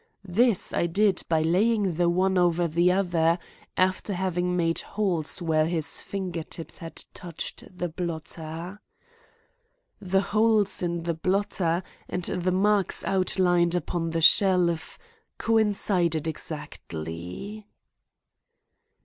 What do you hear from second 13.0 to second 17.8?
outlined upon the shelf coincided exactly.